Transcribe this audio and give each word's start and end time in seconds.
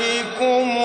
أَيْدِيكُمْ 0.00 0.77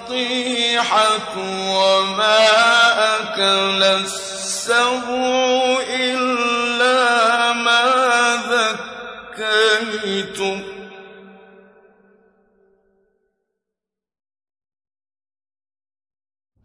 والنطيحة 0.00 1.36
وما 1.76 2.38
أكل 3.16 3.82
السبع 3.82 5.00
إلا 5.90 7.52
ما 7.52 7.84
ذكيتم 9.38 10.62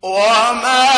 وما 0.01 0.94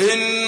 إن 0.00 0.39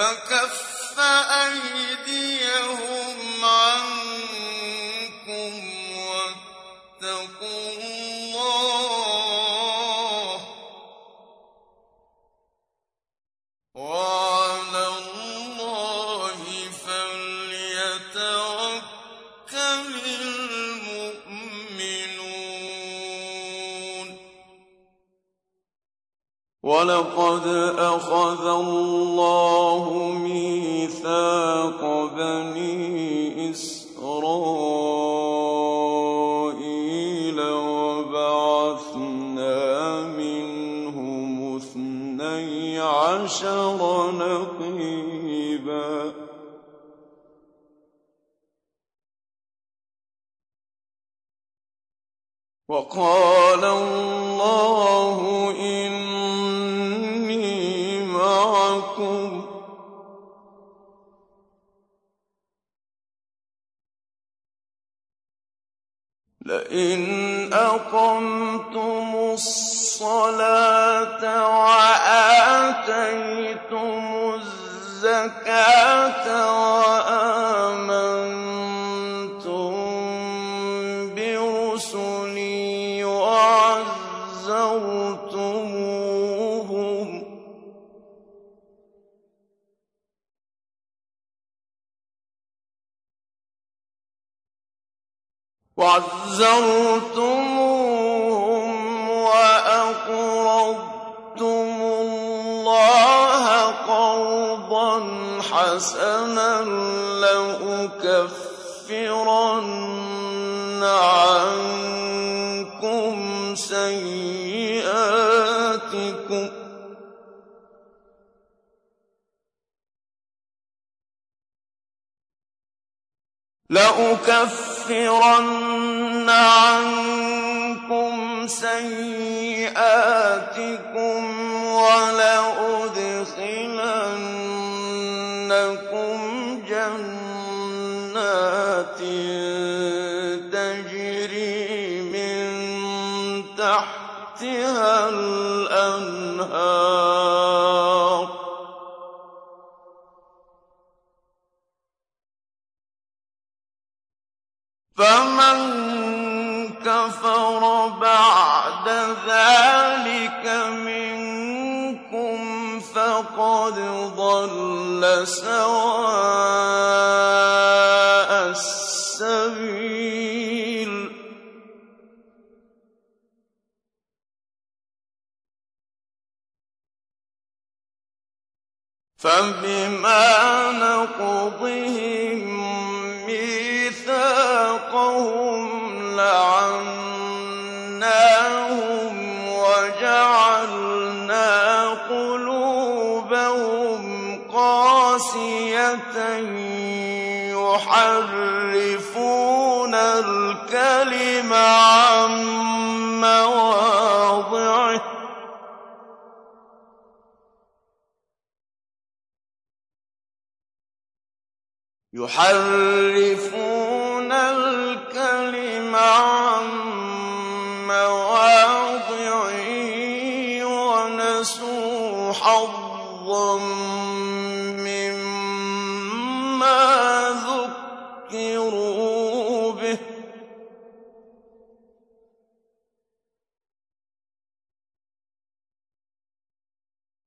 فكف 0.00 0.39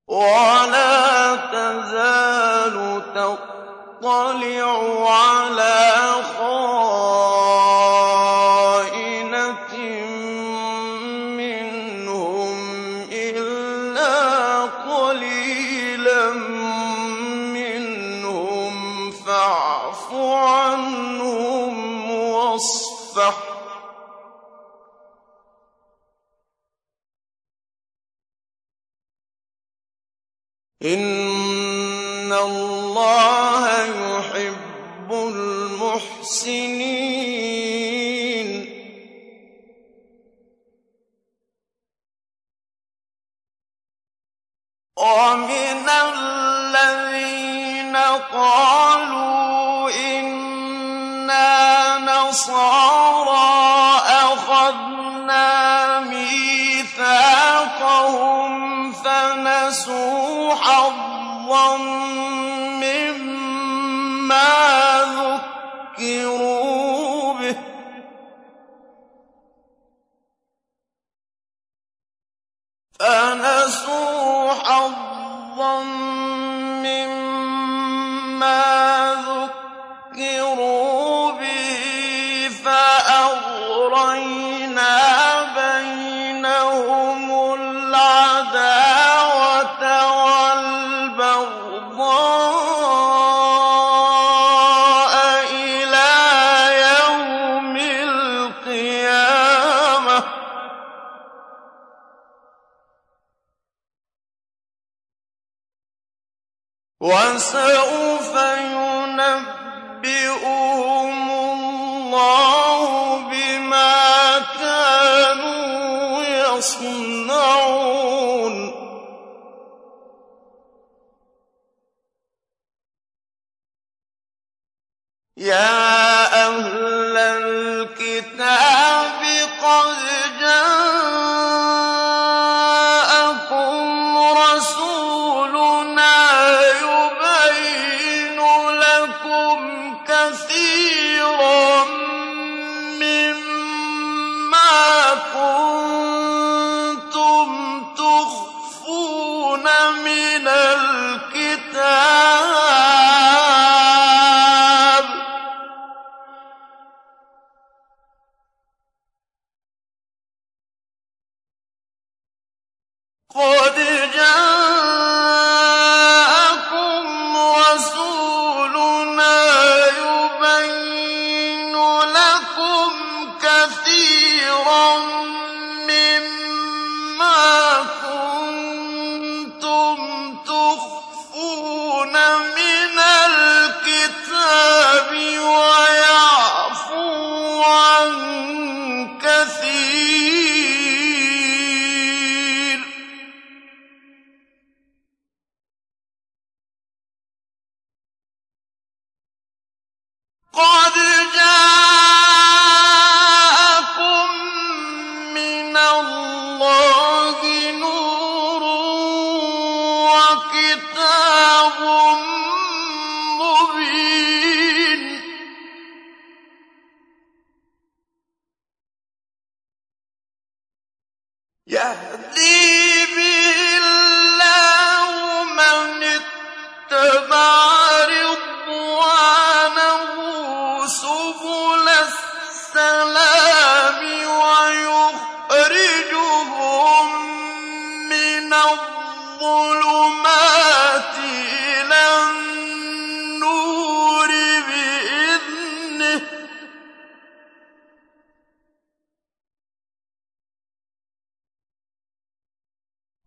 ولا 0.09 1.37
تزال 1.37 3.03
تطلع 3.15 5.11
على 5.11 6.13
خائنة 6.39 6.84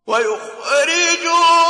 وَيُخْرِجُهُم 0.08 1.67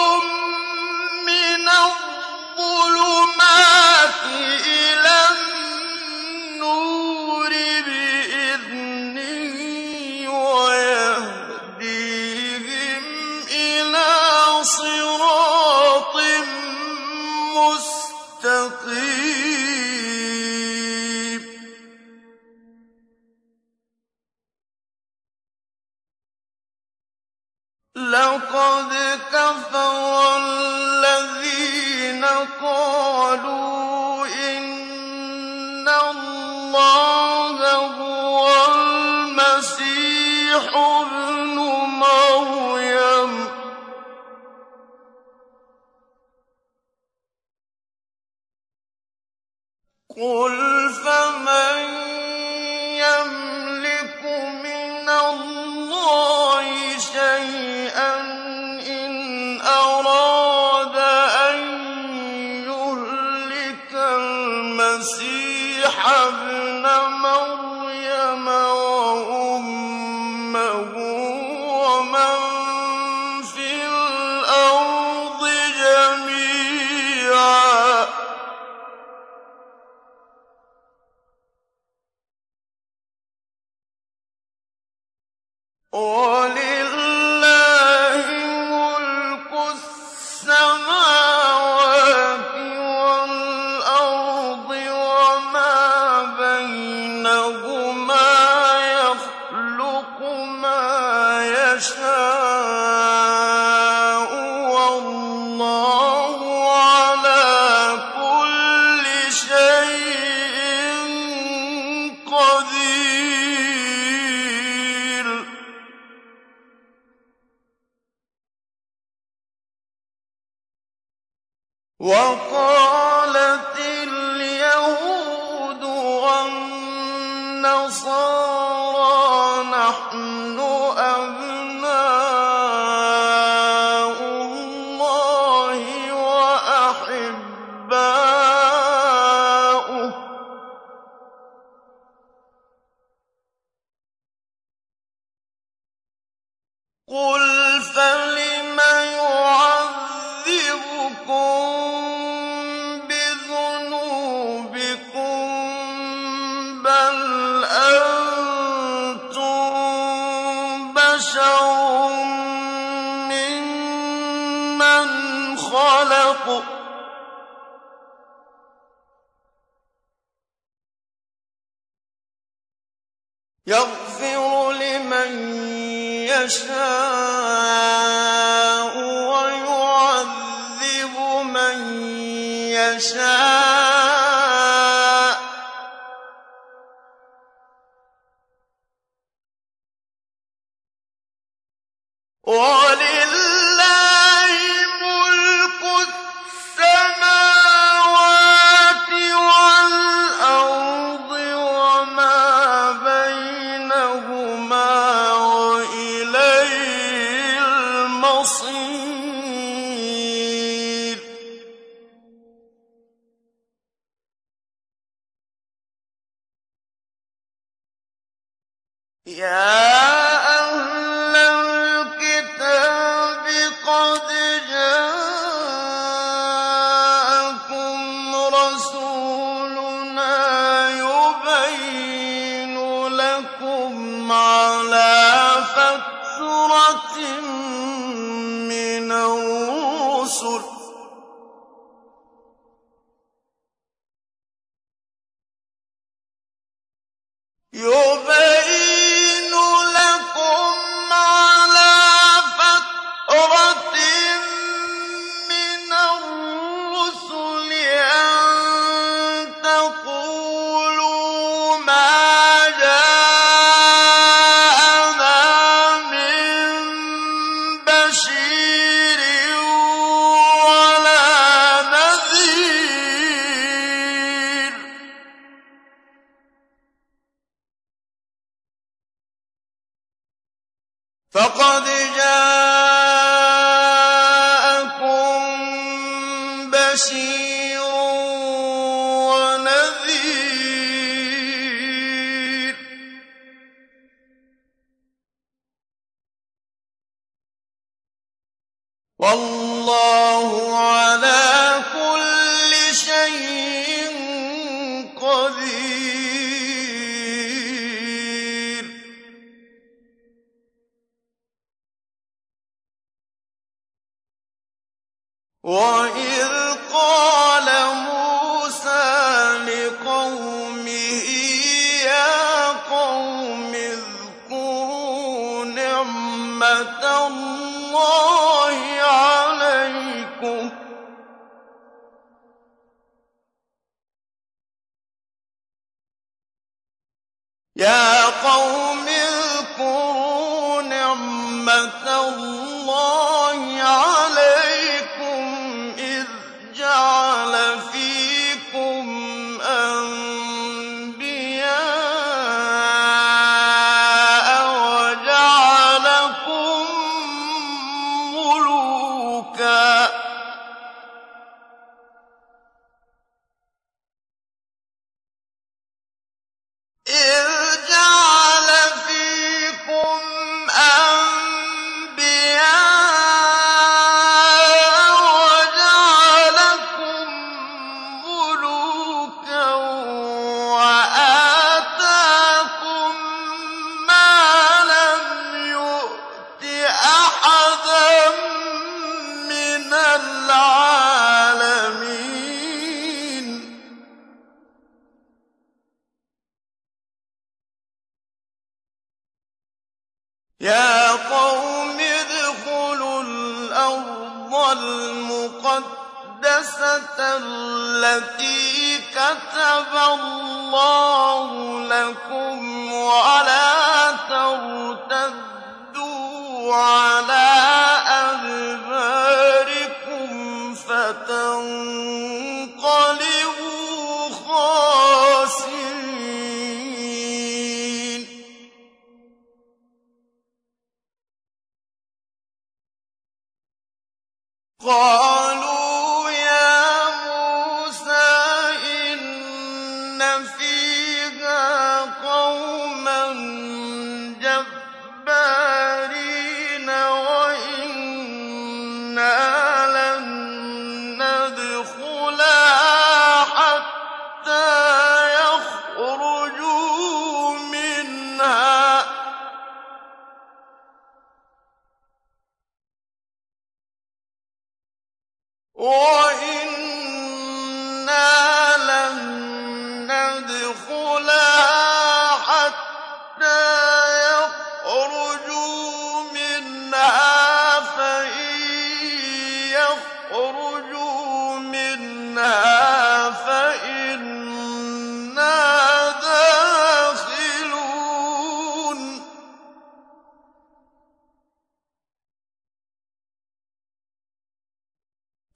الرُّسُلِ 240.43 240.78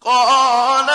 قَالَ 0.04 0.91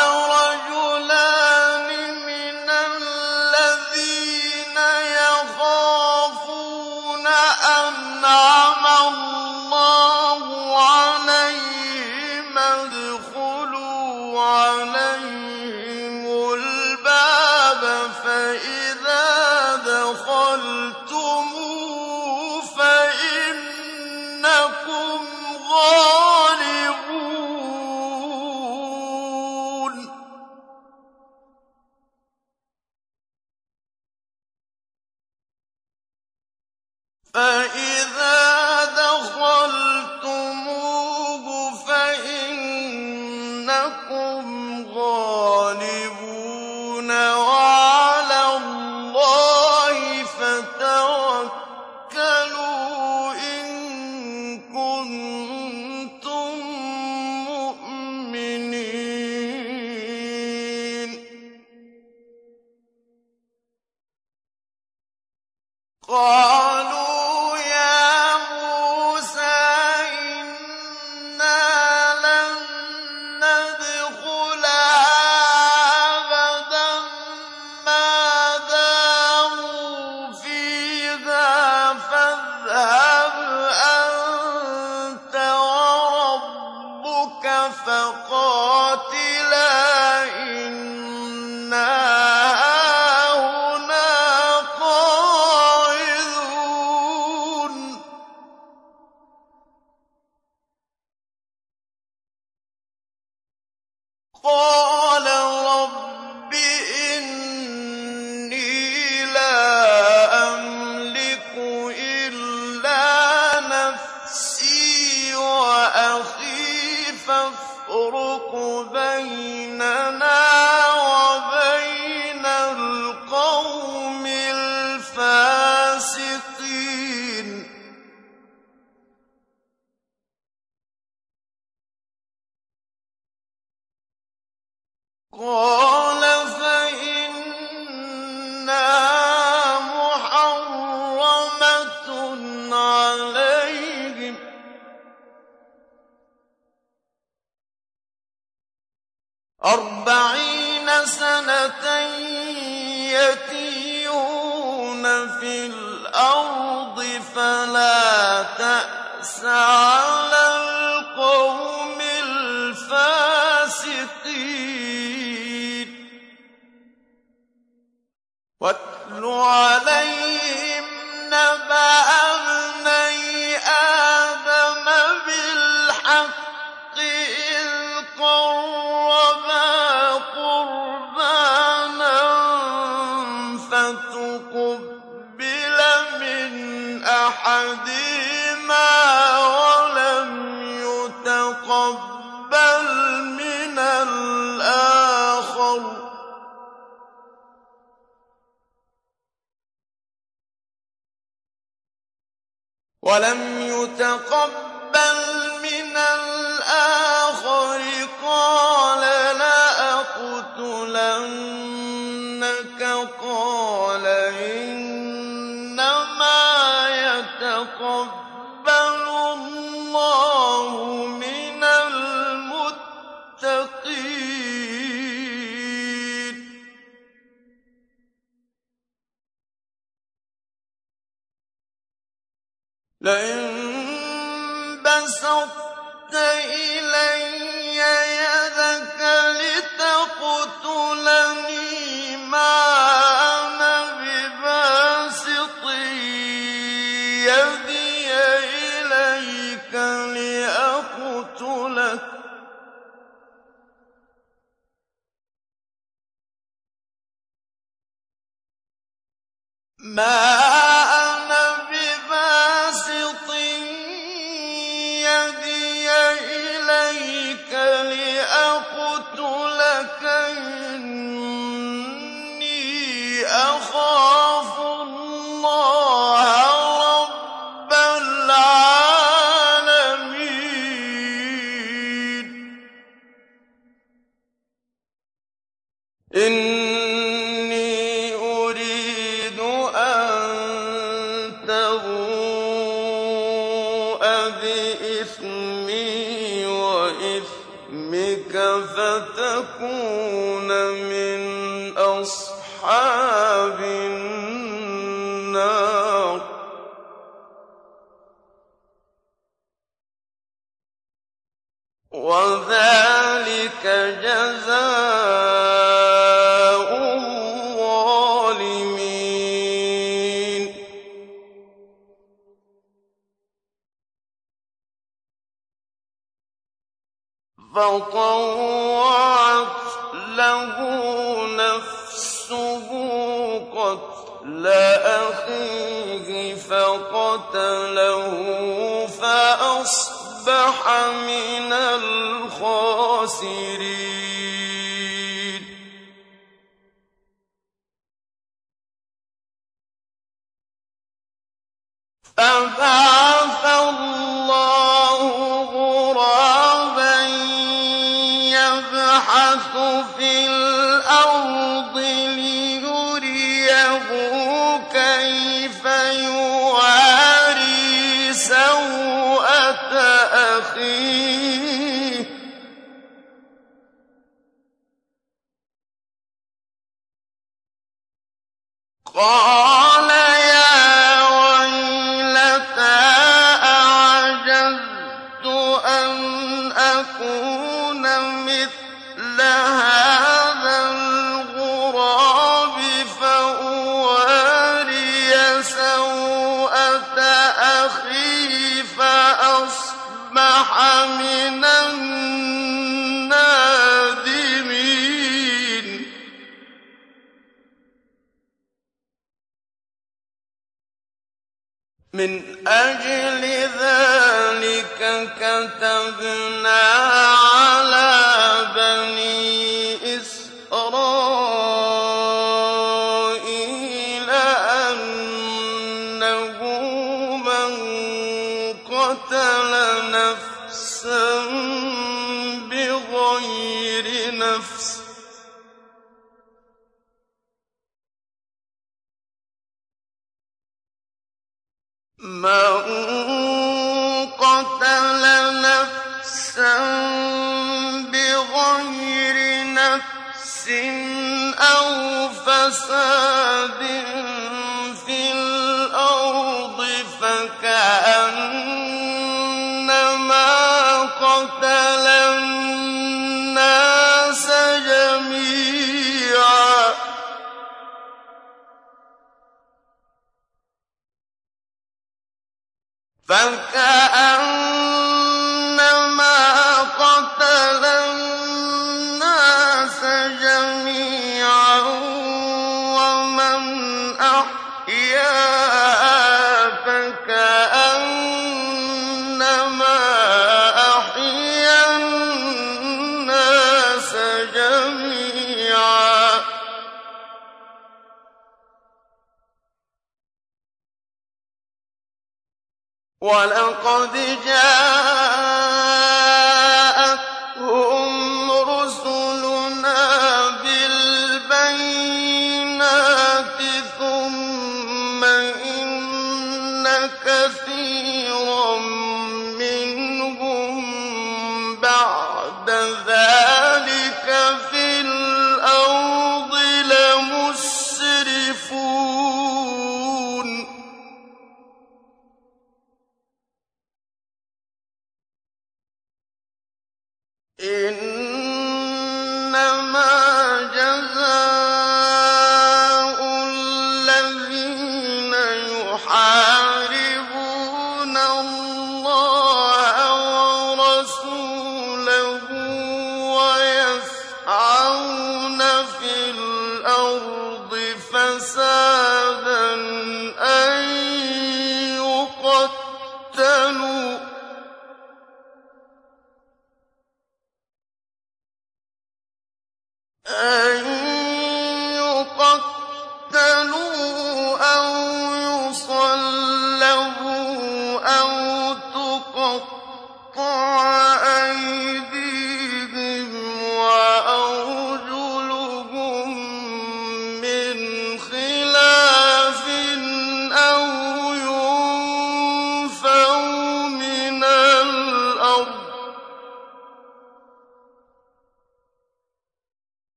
وَلَقَدْ 503.08 503.94
جَاءَتْهُمْ 504.26 504.97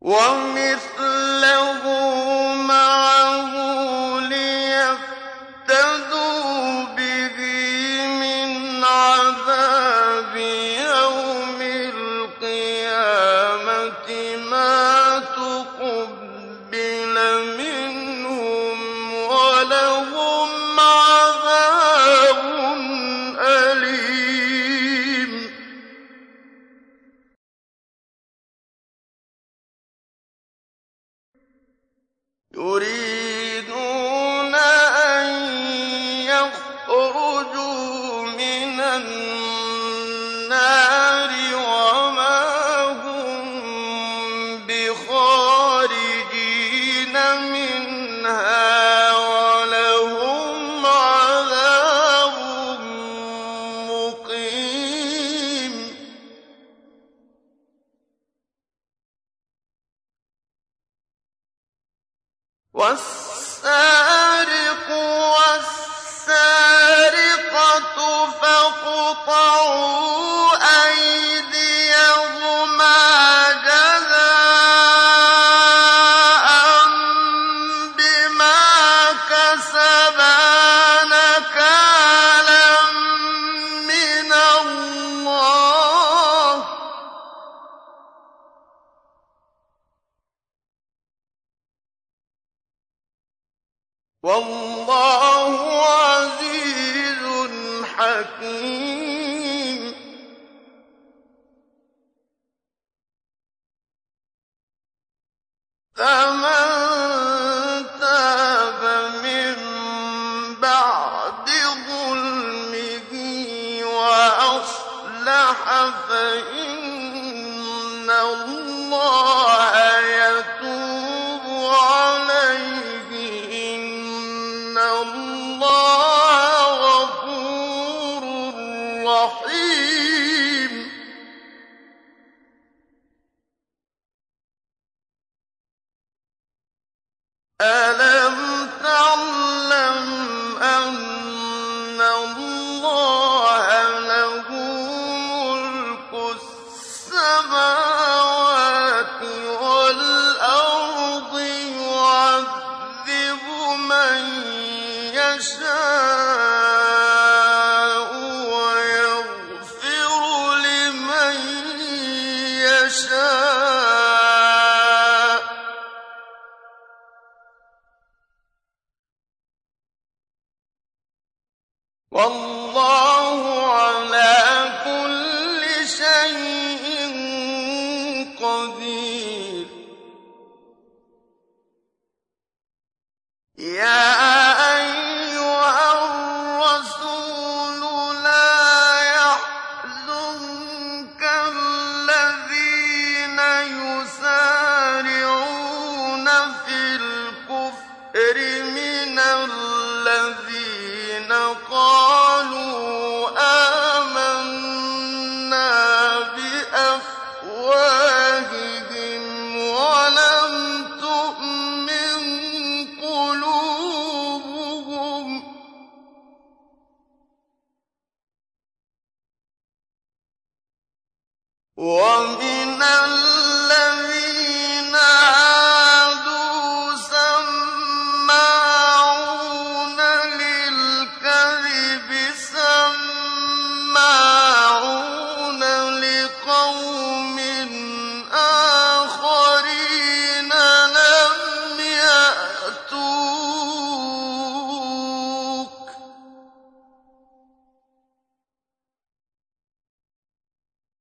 وَمِثْلَهُ 0.00 1.13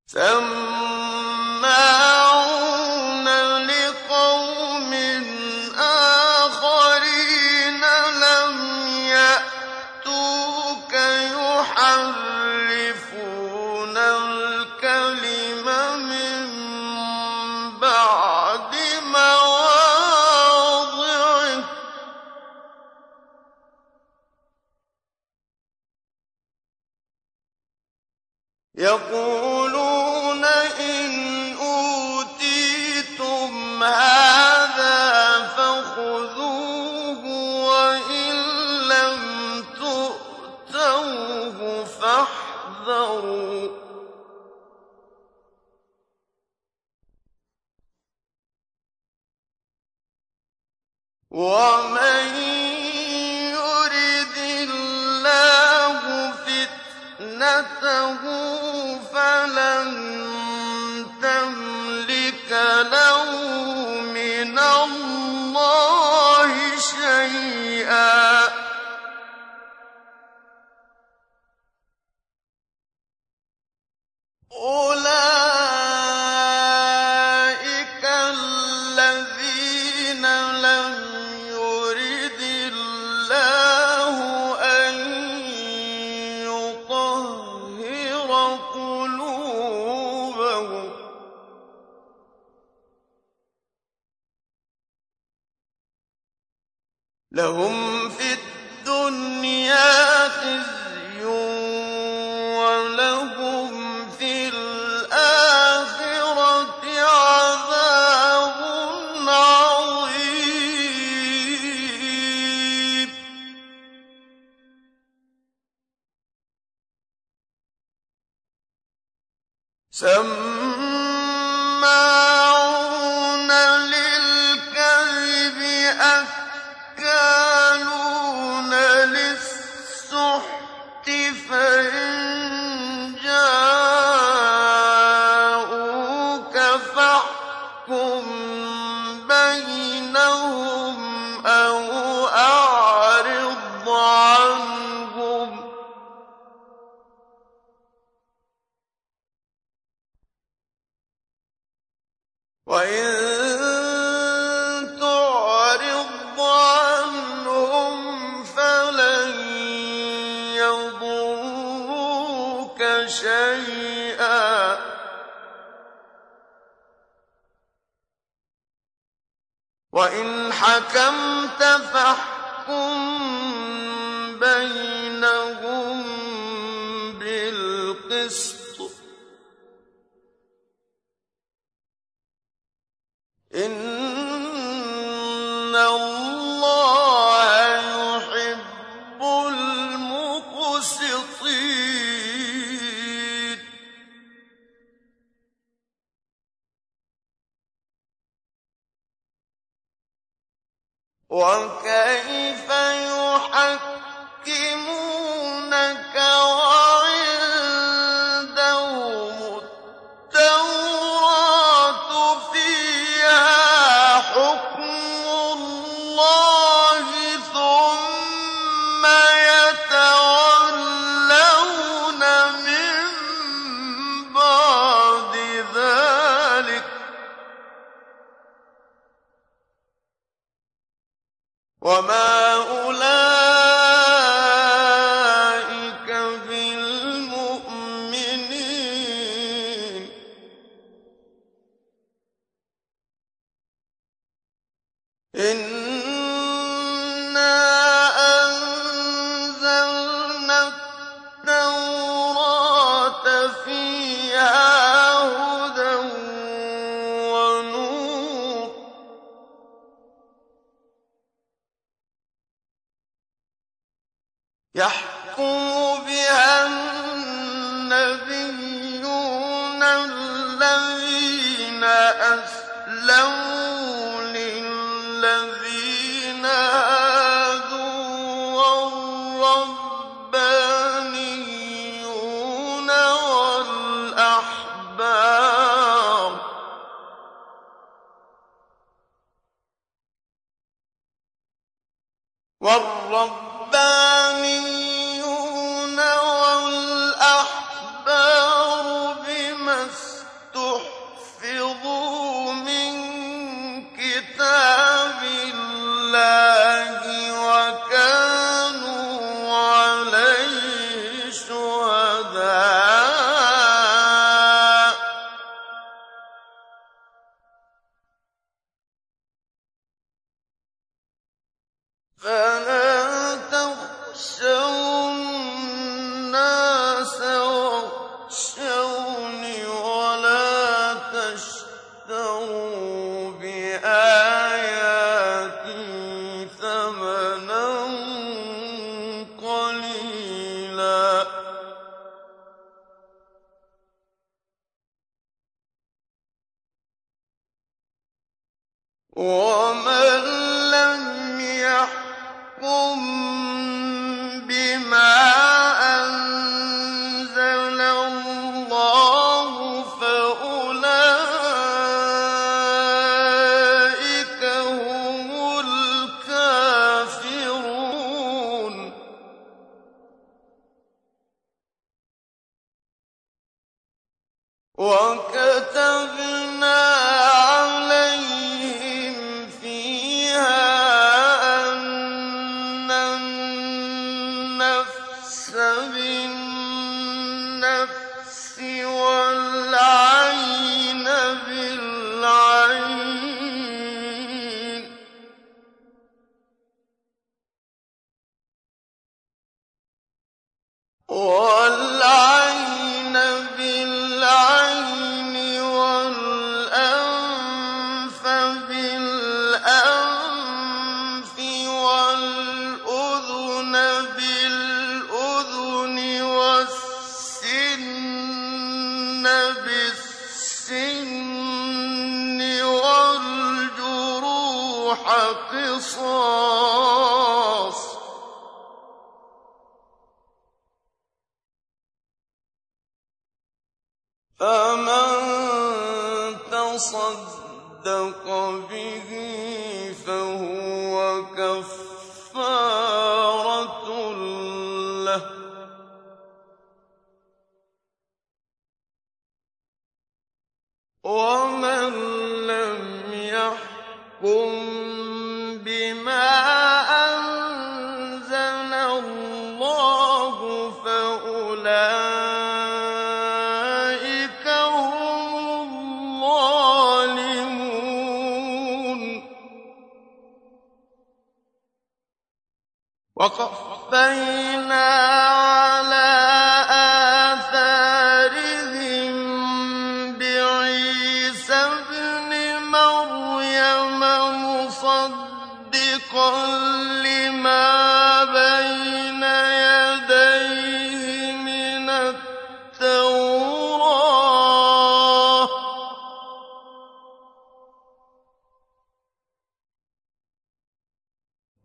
سماعون 0.07 0.64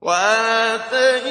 وَآتَيْنَاهُ 0.02 1.29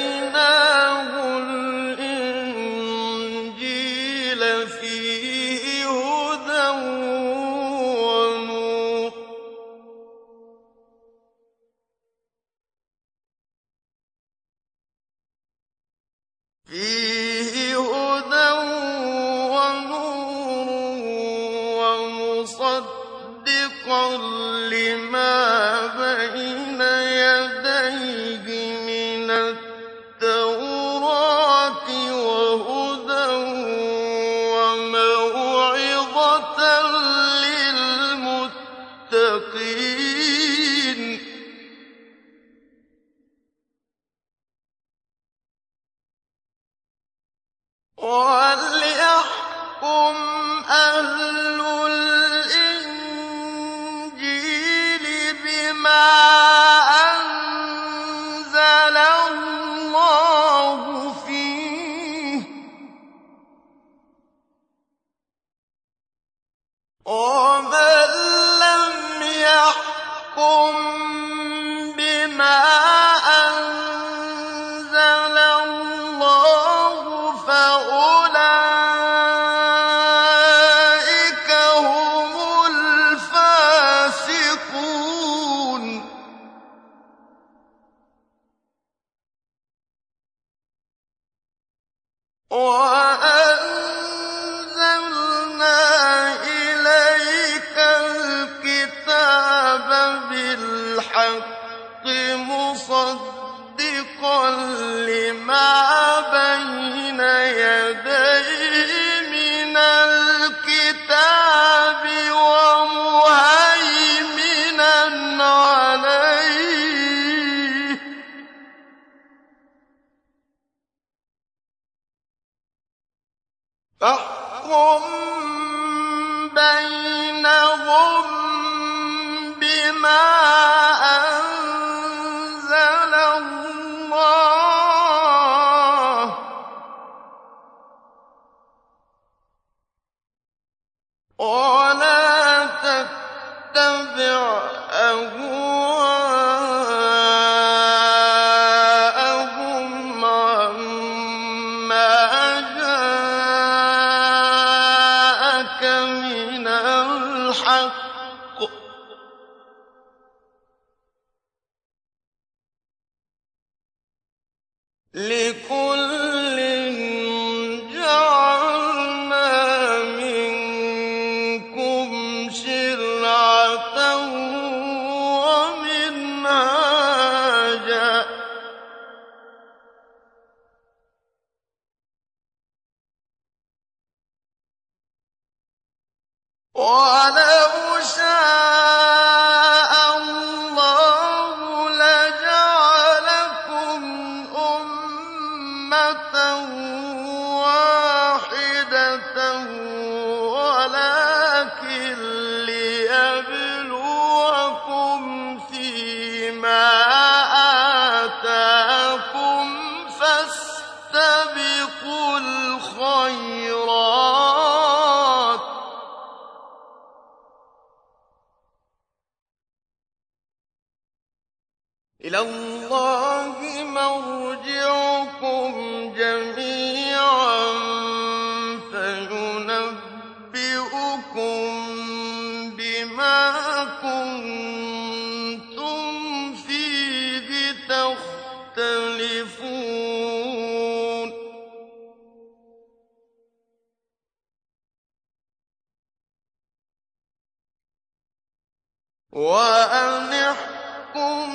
وَأَنِ 249.33 250.33
احْكُم 250.33 251.48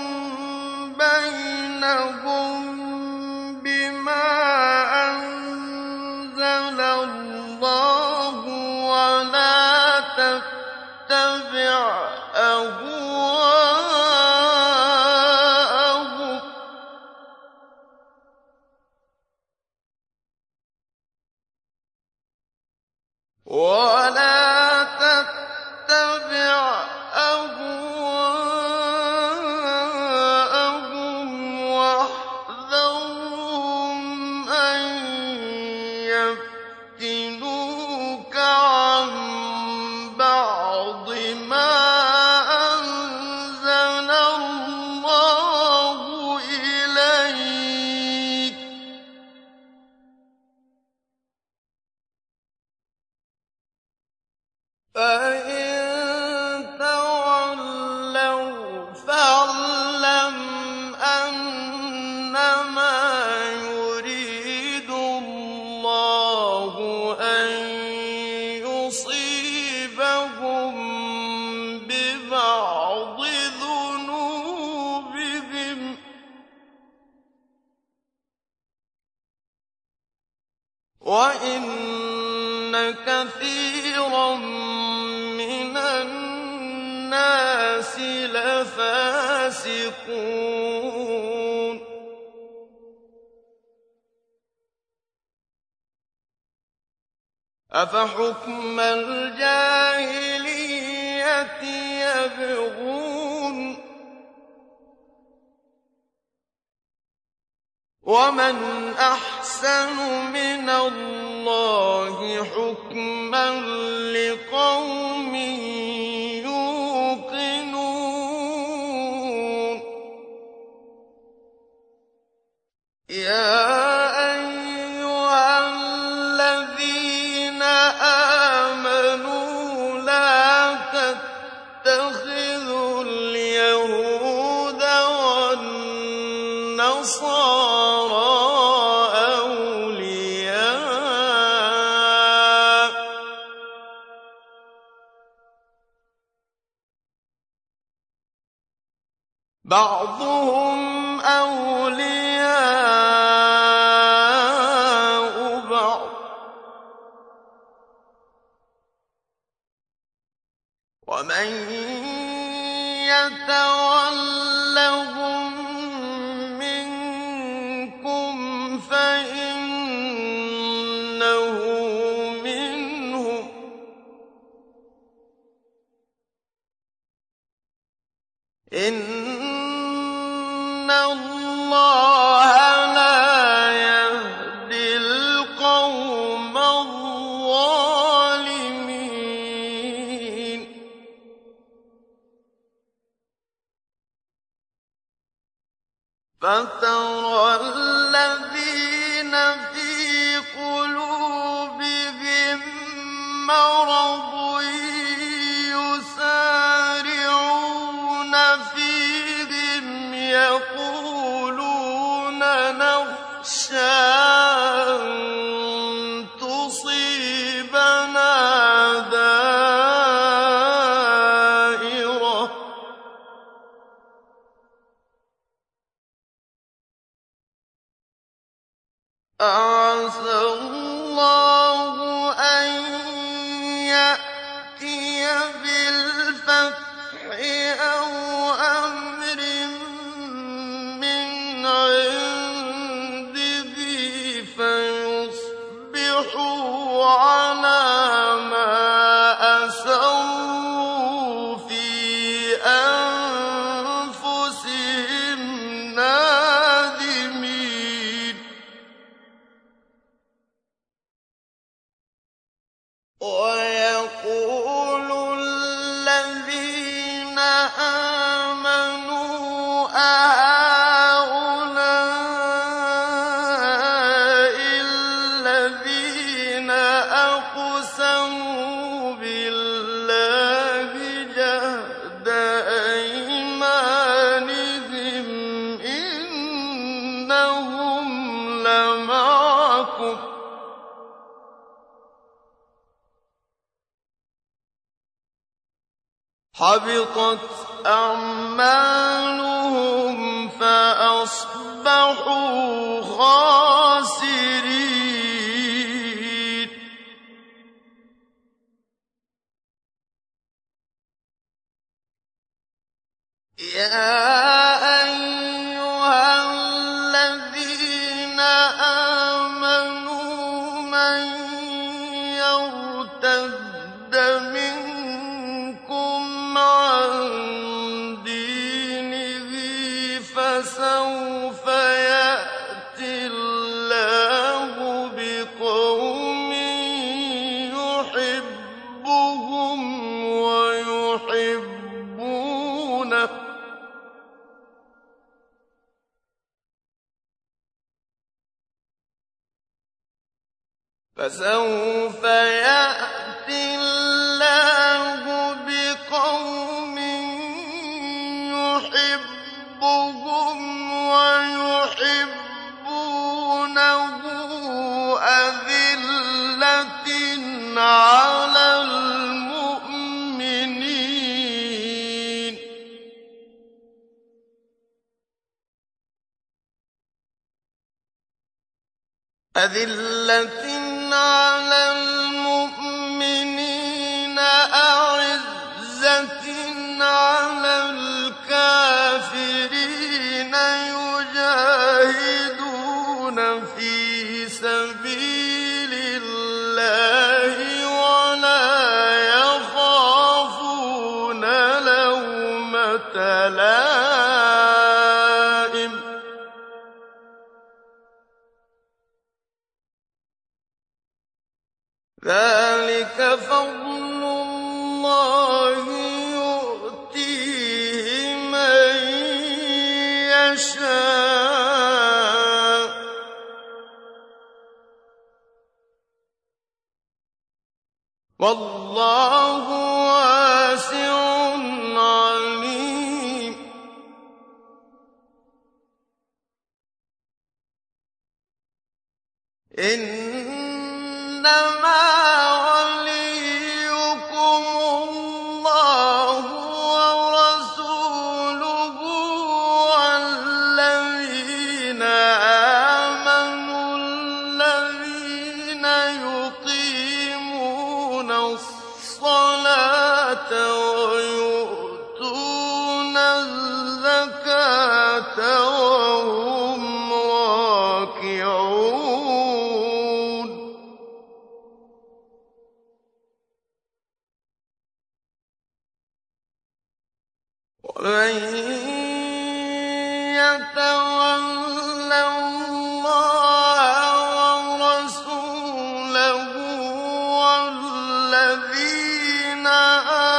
وَالَّذِينَ 488.54 489.68
آمَنُوا 489.68 490.33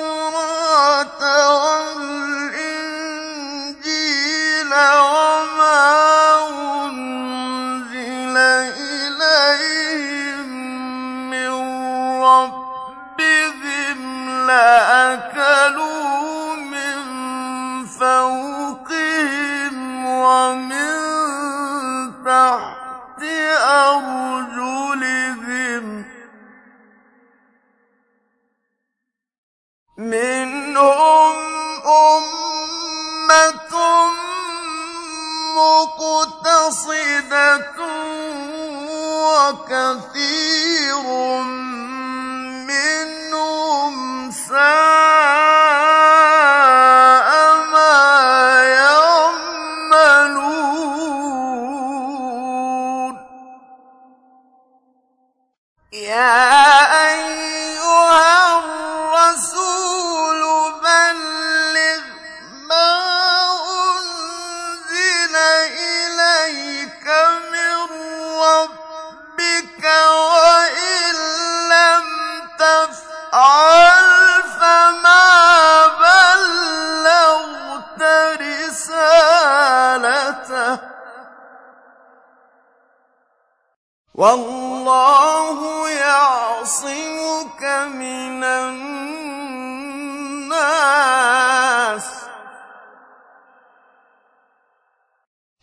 والله 84.22 85.89
يعصمك 85.89 87.64
من 87.88 88.43
الناس. 88.43 88.91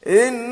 إن 0.07 0.48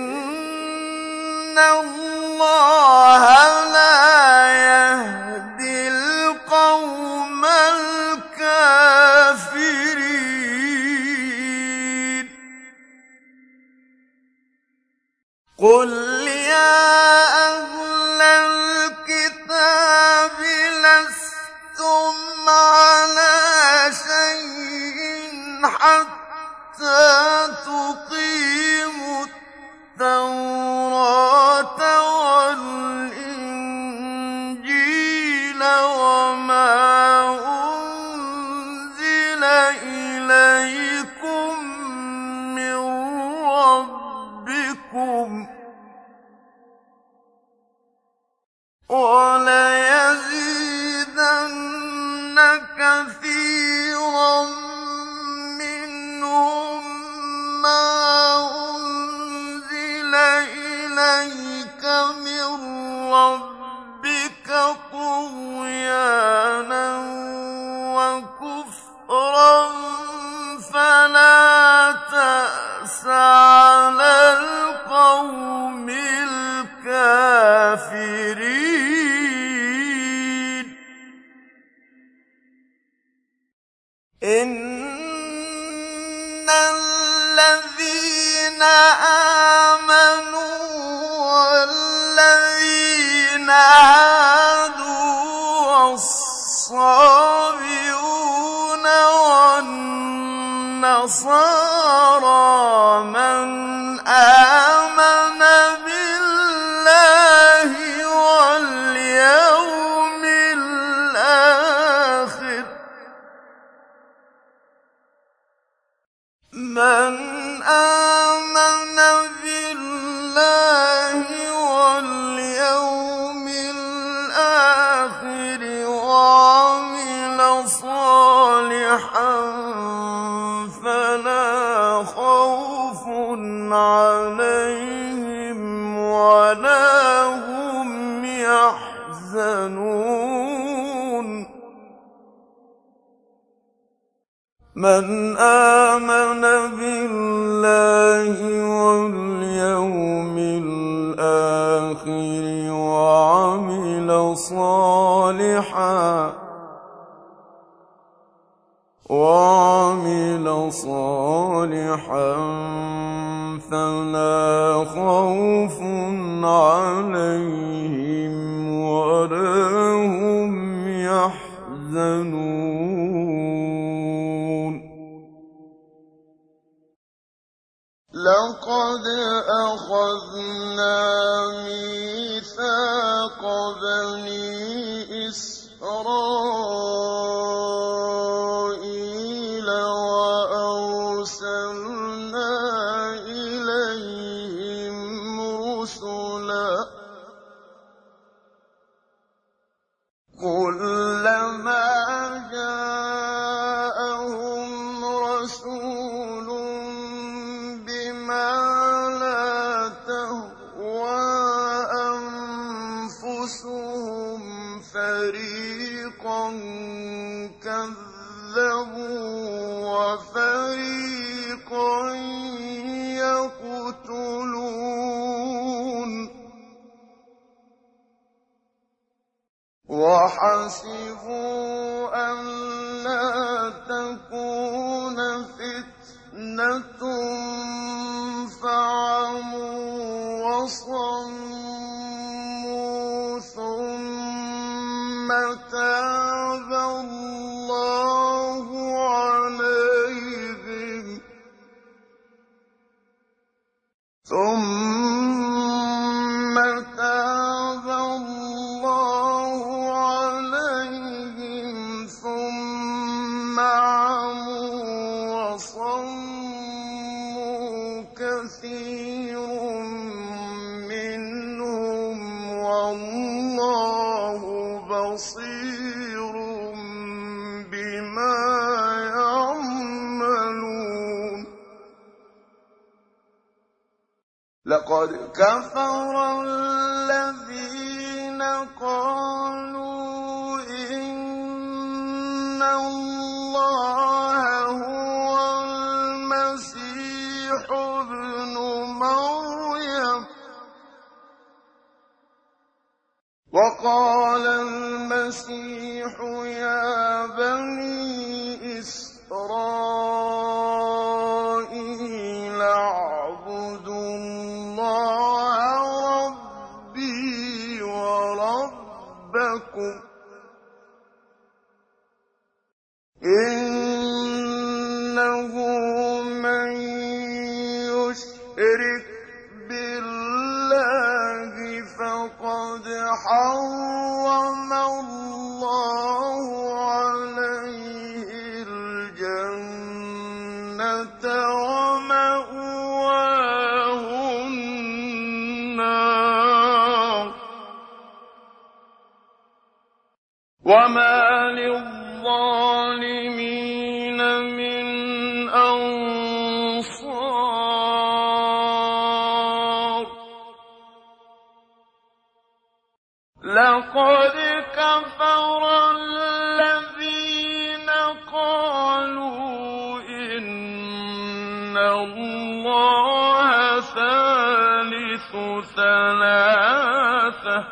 الله 371.78 373.80
ثالث 373.80 375.36
ثلاثة 375.76 377.64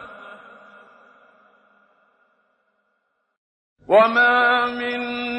وما 3.88 4.66
من 4.66 5.33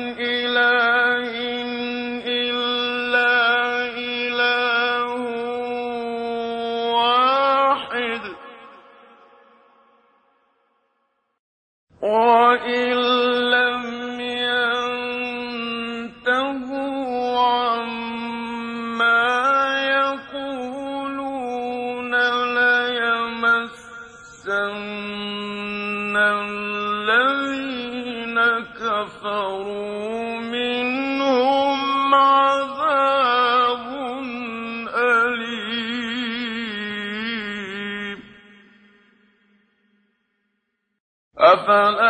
أفلا 41.64 42.03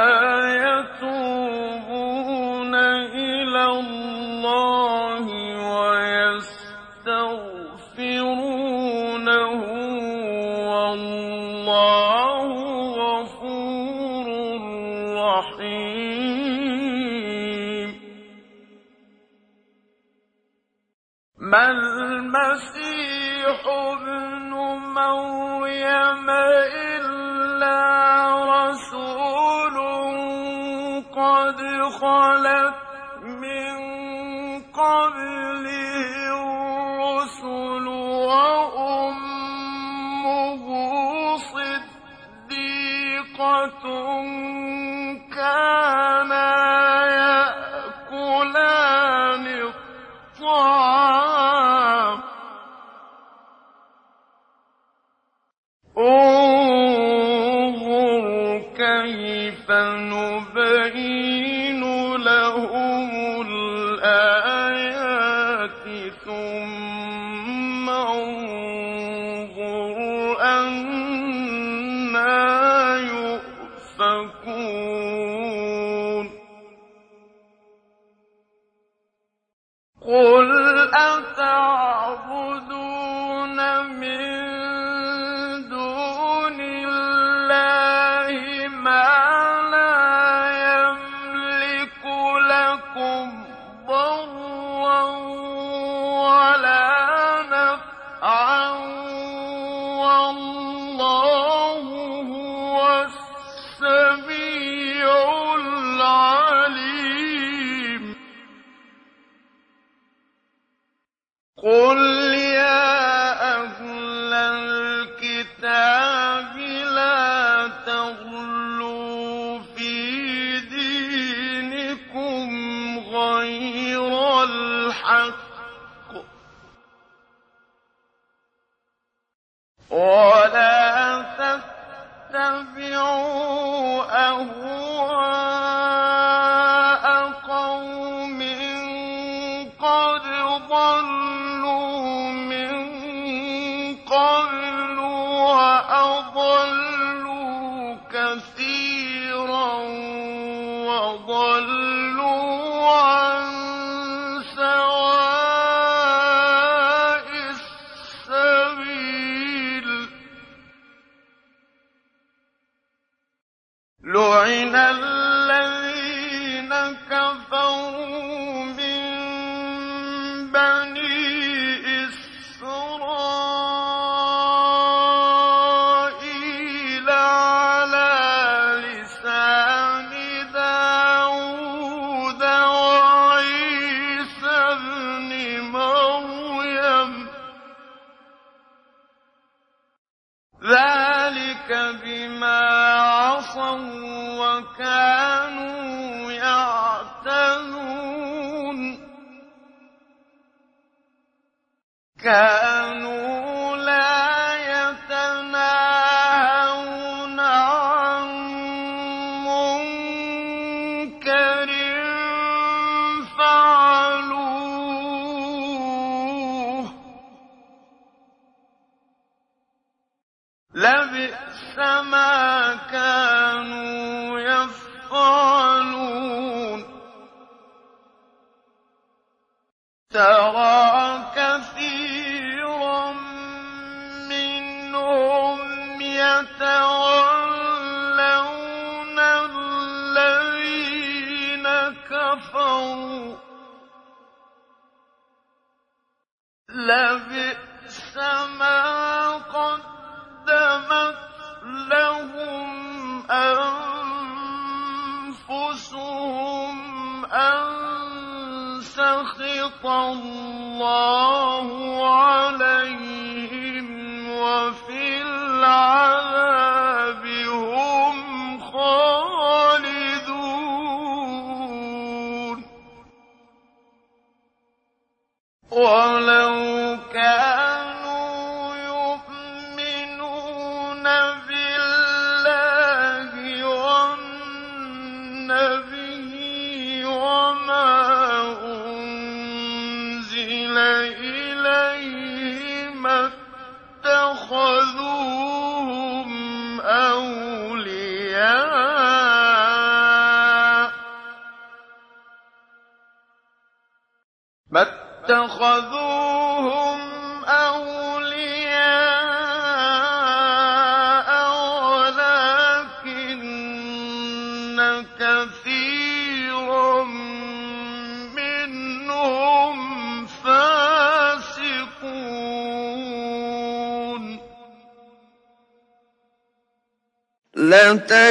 وكانوا 194.46 196.32
يعتدون. 196.32 197.76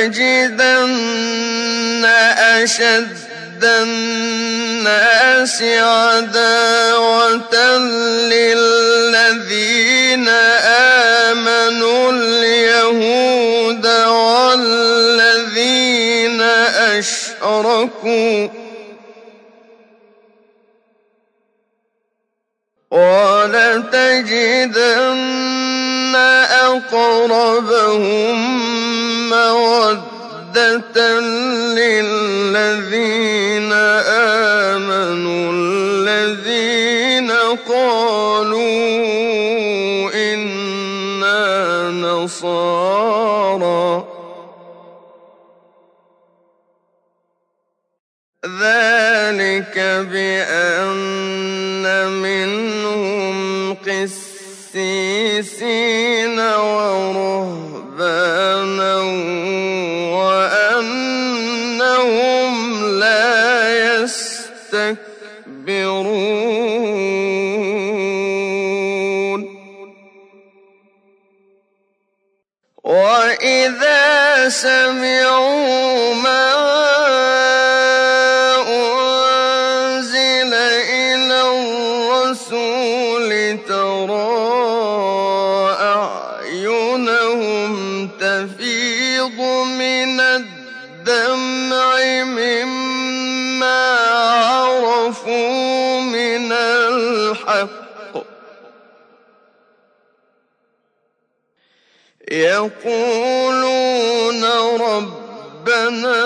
لتجدن 0.05 2.05
أشد 2.05 3.65
الناس 3.65 5.63
عداوة 5.63 7.57
للذين 8.29 10.29
آمنوا 11.29 12.13
اليهود 12.13 13.87
والذين 14.07 16.41
أشركوا 17.01 18.49
ولتجدن 22.91 24.45
أقربهم 26.95 28.54
مودة 30.55 31.21
للذين 31.75 33.03
آمنوا 34.73 35.53
الذين 35.53 37.31
قالوا 37.69 38.65
إنا 40.15 41.91
نصارى 41.91 42.74
يقولون 102.65 104.45
ربنا 104.81 106.21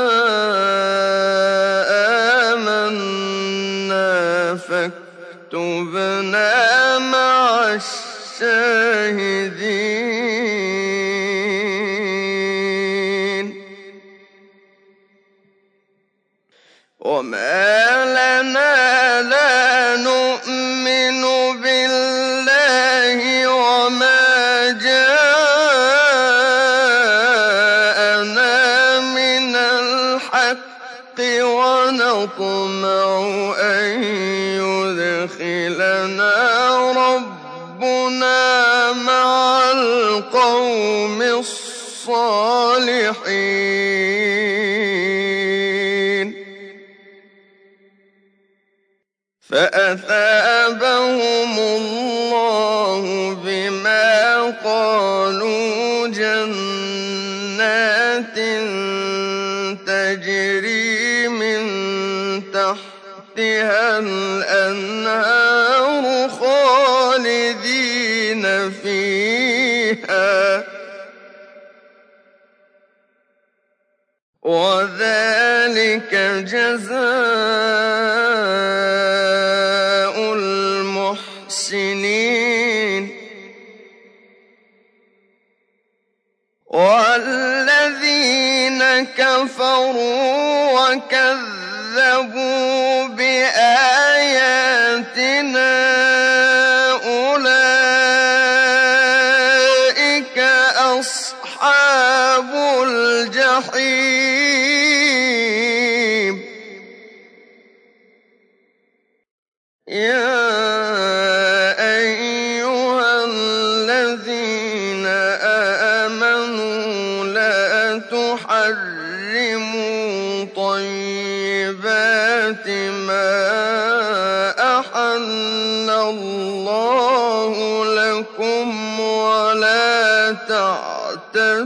آمنا 2.52 4.06
فاكتبنا 4.56 6.50
مع 6.98 7.74
الشاهدين. 7.74 8.78
وما 17.00 17.67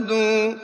اهتدوا 0.03 0.62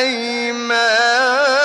الأيمان. 0.00 1.56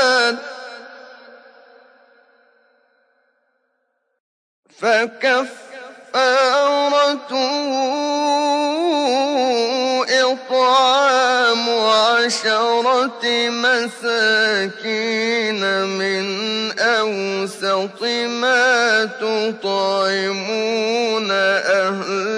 فكفارته 4.81 5.61
إطعام 10.09 11.69
عشرة 11.69 13.23
مساكين 13.49 15.01
من 15.85 16.25
أوسط 16.79 18.01
ما 18.27 19.05
تطعمون 19.05 20.51
أهل 21.31 22.30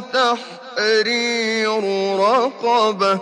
وتحرير 0.00 1.82
رقبة 2.18 3.20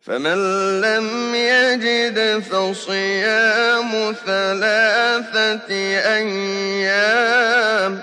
فمن 0.00 0.80
لم 0.80 1.34
يجد 1.34 2.38
فصيام 2.38 4.14
ثلاثة 4.26 5.74
أيام 6.14 8.02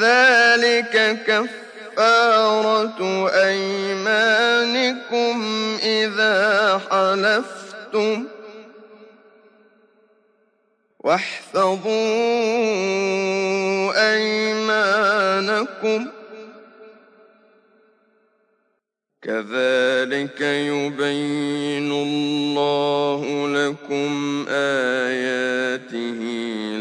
ذلك 0.00 1.18
كفارة 1.26 3.00
أيمانكم 3.44 4.56
إذا 5.82 6.80
حلفتم 6.90 8.33
واحفظوا 11.04 11.92
أيمانكم. 14.12 16.00
كذلك 19.22 20.40
يبين 20.40 21.92
الله 21.92 23.48
لكم 23.48 24.10
آياته 24.48 26.20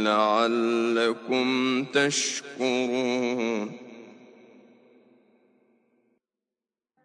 لعلكم 0.08 1.48
تشكرون. 1.94 3.80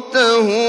منتهون؟ 0.05 0.69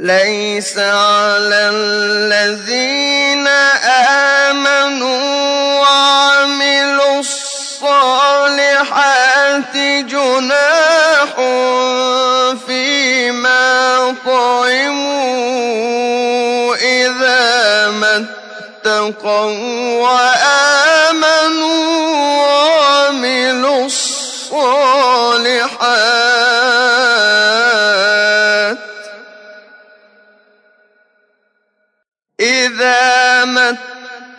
ليس 0.00 0.78
على 0.78 1.70
الذين 1.74 3.46
آمنوا 4.48 5.80
وعملوا 5.80 7.20
الصالحات 7.20 8.56
جناح 9.76 11.34
فيما 12.66 14.14
طعموا 14.26 15.06
إذا 16.76 17.90
ما 17.90 18.26
اتقوا 18.86 19.52
وآمنوا 20.00 20.69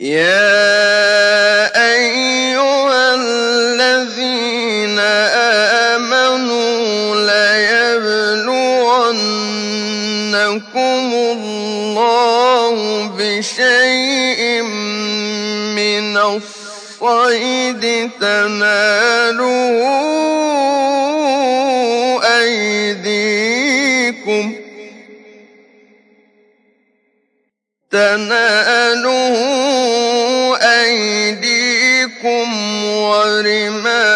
يا 0.00 1.68
أيها 1.92 3.14
الذين 3.14 4.98
آمنوا 5.98 7.16
ليبلونكم 8.00 8.64
الله 11.14 12.74
بشيء 13.18 14.62
من 15.76 16.16
الصيد 16.16 18.10
تناله 18.20 20.19
تناله 27.90 29.36
أيديكم 30.62 32.48
ورماحكم 32.84 34.10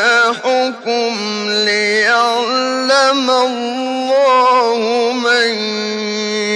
ليعلم 1.48 3.30
الله 3.30 4.78
من 5.12 5.54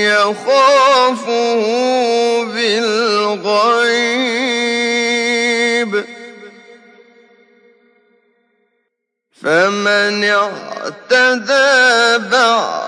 يخافه 0.06 1.62
بالغيب. 2.54 3.88
فمن 9.42 10.24
اعتدى 10.24 11.68
بعد 12.30 12.87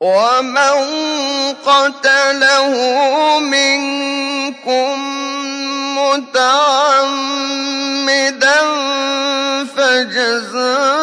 وَمَن 0.00 0.76
قَتَلَهُ 1.60 2.72
مِنكُم 3.40 4.96
مُّتَعَمِّدًا 6.00 7.00
فَجَزَاءٌ 9.76 11.00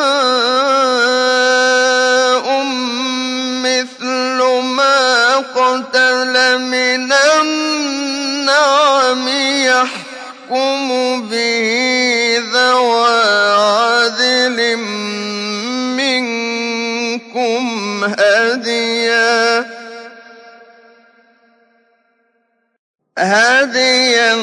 هَدْيًا 23.18 24.36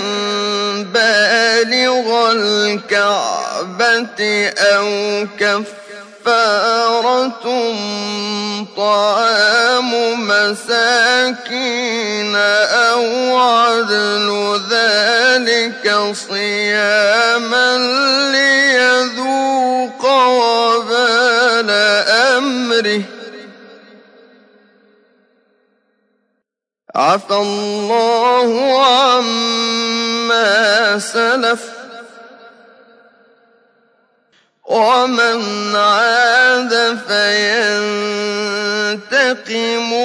بَالِغَ 0.83 2.33
الْكَعْبَةِ 2.33 4.21
أَوْ 4.59 4.89
كَفَّارَةٌ 5.41 7.45
طَعَامُ 8.77 9.91
مَسَاكِينَ 10.27 12.35
أَوْ 12.91 13.05
عَدْلُ 13.39 14.29
ذَٰلِكَ 14.71 15.87
صِيَامًا 16.29 17.71
لِّيَذُوقَ 18.35 20.03
وَبَالَ 20.05 21.71
أَمْرِهِ 22.39 23.01
ۗ. 23.01 23.14
عَفَا 26.97 27.43
اللَّهُ 27.43 28.83
عَمَّا 28.85 30.55
سَلَفَ 30.99 31.63
ۚ 31.71 31.75
وَمَنْ 34.71 35.77
عَادَ 35.77 36.99
فَيَنتَقِمُ 37.09 38.29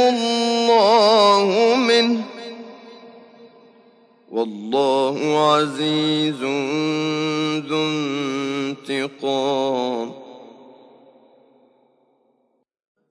اللَّهُ 0.09 1.75
مِنْهُ 1.75 2.21
ۗ 2.21 2.25
وَاللَّهُ 4.31 5.17
عَزِيزٌ 5.53 6.41
ذُو 7.69 7.85
انتِقَامٍ 8.89 10.18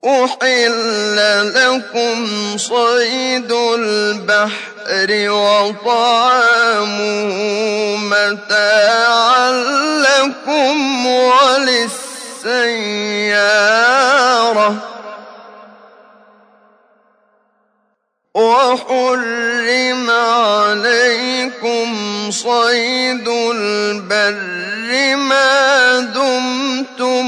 أُحِلَّ 0.05 1.15
لَكُمْ 1.53 2.27
صَيْدُ 2.57 3.51
الْبَحْرِ 3.51 5.09
وَطَعَامُهُ 5.29 6.55
مَتَاعًا 7.97 9.51
لَّكُمْ 9.99 11.05
وَلِلسَّيَّارَةِ 11.05 11.99
ۖ 14.69 14.73
وَحُرِّمَ 18.39 20.09
عَلَيْكُمْ 20.11 21.87
صَيْدُ 22.31 23.27
الْبَرِّ 23.27 25.15
مَا 25.15 25.99
دُمْتُمْ 25.99 27.27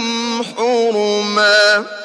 حُرُمًا 0.57 1.77
ۗ 1.79 2.00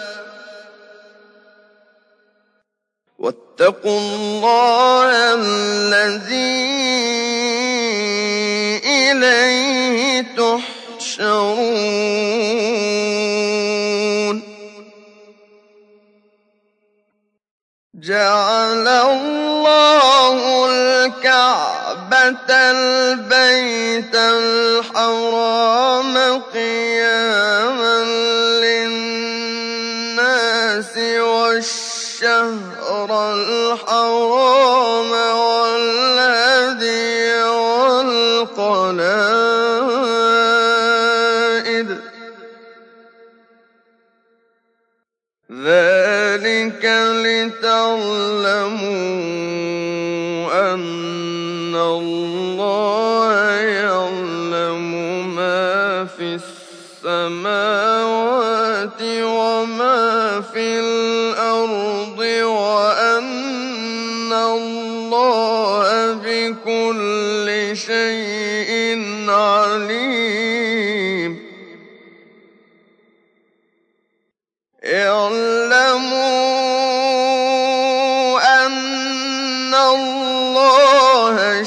وَاتَّقُوا 3.60 4.00
اللَّهَ 4.00 5.34
الَّذِي 5.34 6.66
إِلَيْهِ 8.84 10.22
تُحْشَرُونَ. 10.36 11.76
جَعَلَ 17.94 18.88
اللَّهُ 18.88 20.66
الْكَعْبَةَ 20.68 22.50
الْبَيْتَ 22.50 24.14
الْحَرَامَ 24.14 26.14
قِيَامًا 26.52 28.04
لِّلنَّاسِ 28.60 30.96
وَالشَّهْرَ 30.96 32.65
الْحَرَامَ 33.10 35.10
وَالْهَدْيَ 35.38 37.42
وَالْقَلَائِدَ 37.44 38.98
ۚ. 41.98 42.00
ذَٰلِكَ 45.52 46.84
لِتَعْلَمُوا 46.84 47.96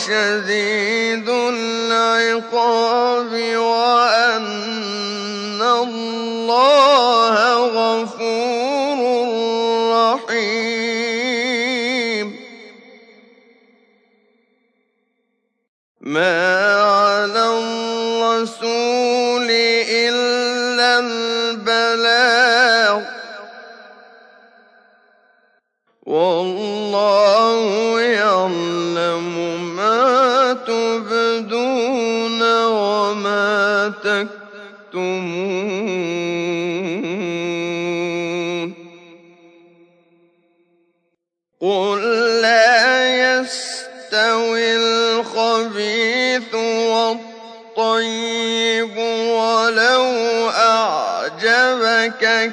شَدِيدُ 0.10 1.30
الْعِقَابِ 1.30 3.32
وَأَنَّ 3.56 4.29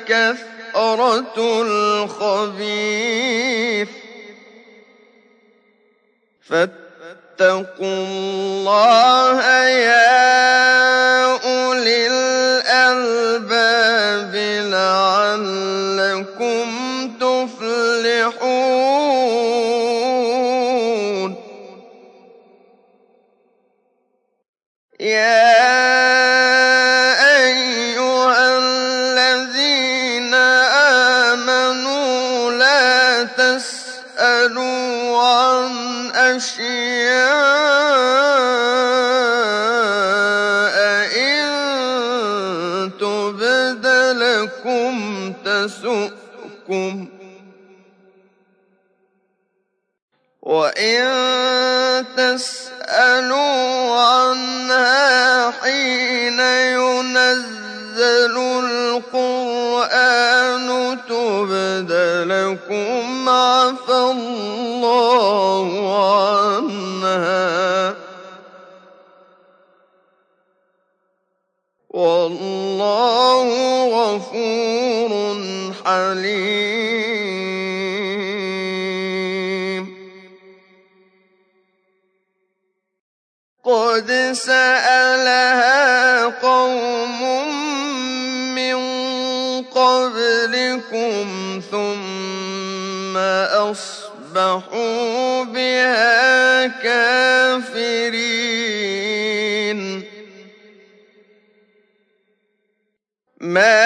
كَثْرَةُ 0.09 1.39
الْخَبِيثِ 1.63 3.89
ۚ. 3.89 3.91
فَاتَّقُوا 6.49 7.71
اللَّهَ 7.81 9.43
يَا 9.69 10.56
لَكُمْ 62.47 63.29
عَفَا 63.29 64.11
اللَّهُ 64.13 65.69
عَنْهَا 66.47 67.93
ۗ. 67.93 67.97
وَاللَّهُ 71.91 73.49
غَفُورٌ 73.89 75.13
حَلِيمٌ. 75.85 76.67
قَدْ 83.65 84.11
سَأَلَهَا 84.33 84.66
أَصْبَحُوا 94.37 95.45
بِهَا 95.45 96.67
كَافِرِينَ. 96.67 98.17
مَا 103.41 103.86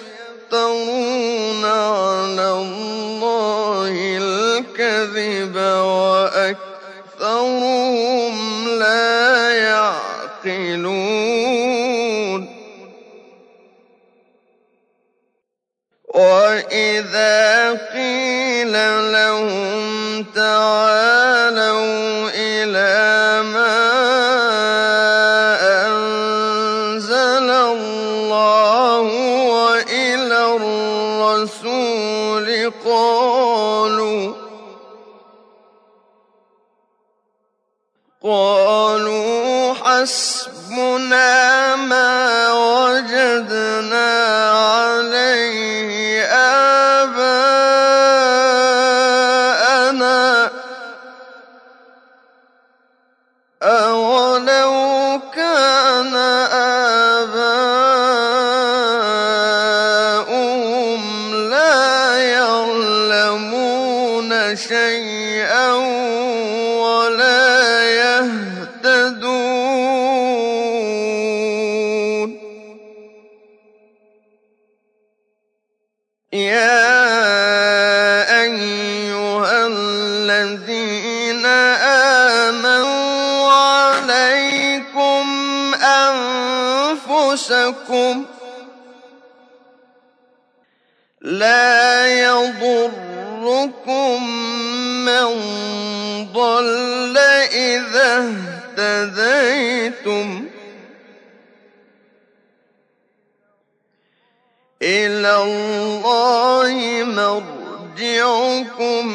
اللَّهِ 105.43 107.03
مَرْجِعُكُمْ 107.03 109.05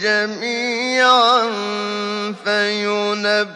جَمِيعًا 0.00 1.50
فَيُنَبِّئُكُم 2.44 3.54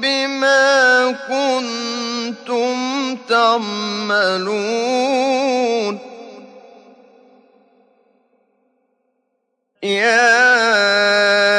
بِمَا 0.00 1.12
كُنتُمْ 1.28 2.76
تَعْمَلُونَ. 3.28 4.54
يَا 9.82 11.53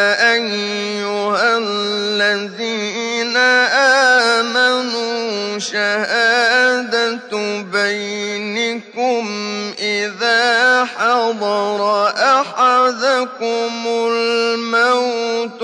حَضَرَ 11.25 12.07
أَحَدَكُمُ 12.07 13.85
الْمَوْتُ 13.87 15.61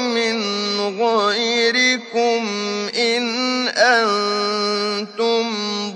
مِنْ 0.00 0.38
غَيْرِكُمْ 1.00 2.48
إِنْ 2.96 3.24
أَنتُمْ 3.68 5.44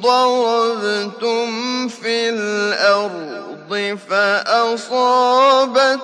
ضَرَبْتُمْ 0.01 1.49
فِي 1.89 2.29
الْأَرْضِ 2.29 3.99
أصابتكم 4.47 6.03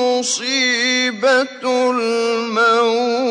مصيبة 0.00 1.90
الموت 1.90 3.28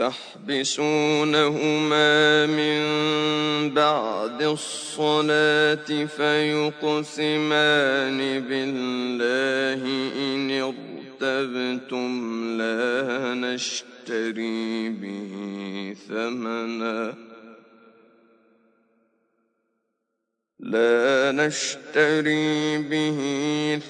تحبسونهما 0.00 1.66
من 2.46 2.80
بعد 3.74 4.42
الصلاة 4.42 6.04
فيقسمان 6.16 7.38
بالله 8.48 9.82
إن 10.16 10.50
ارتبتم 10.50 12.10
لا 12.58 13.34
نشتري 13.34 14.88
به 14.88 15.32
ثمنا 16.08 17.14
لا 20.60 21.32
نشتري 21.32 22.78
به 22.78 23.18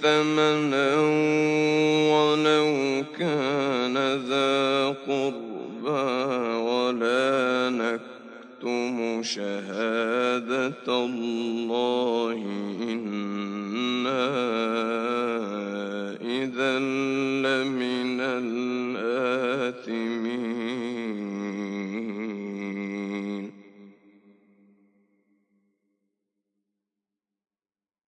ثمنا 0.03 0.95
ولو 2.11 3.05
كان 3.19 3.97
ذا 4.29 4.91
ولا 5.89 7.71
نكتم 7.71 9.23
شهادة 9.23 10.87
الله. 10.89 12.33
إنا 12.83 14.27
إذا 16.21 16.79
لمن 16.79 18.21
الآثمين. 18.21 18.81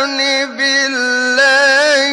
فيقسمان 0.05 0.57
بالله 0.57 2.13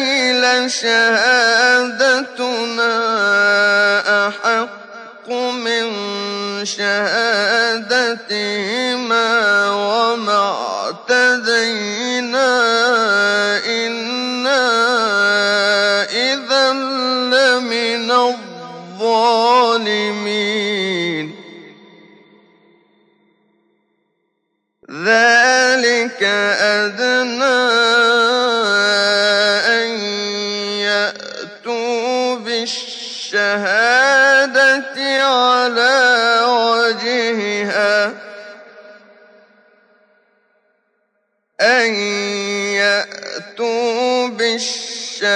أحق 4.28 5.28
من 5.52 5.84
شهادتهما 6.64 7.70
وما 9.70 10.54
اعتدينا 11.10 12.52
إنا 13.66 14.64
إذا 16.10 16.72
لمن 17.32 18.10
الظالمين. 19.00 19.42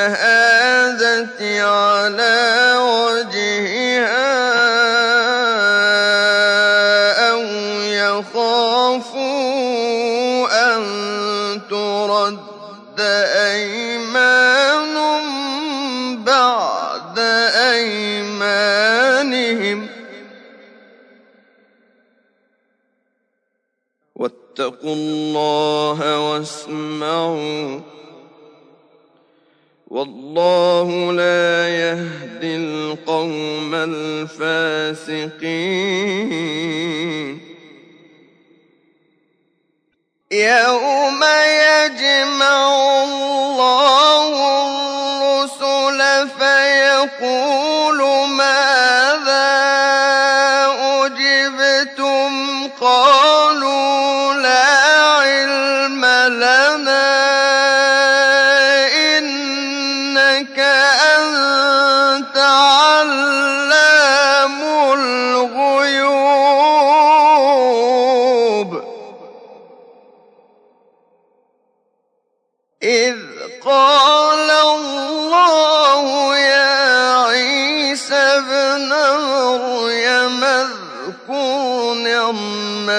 بالشهادة 0.07 1.67
على 1.67 2.75
وجهها 2.79 4.27
أو 7.31 7.43
يخافوا 8.23 9.17
أن 10.75 10.83
ترد 11.71 13.01
أيمان 13.51 14.95
بعد 16.25 17.19
أيمانهم. 17.73 18.59
واتقوا 24.17 24.95
الله 24.95 26.31
واسمعوا. 26.31 27.96
والله 29.87 31.13
لا 31.13 31.69
يهدي 31.69 32.57
القوم 32.57 33.75
الفاسقين. 33.75 34.67
يوم 40.33 41.21
يجمع 41.23 43.03
الله 43.05 44.29
الرسل 44.67 46.01
فيقول 46.39 48.01
ماذا 48.29 48.66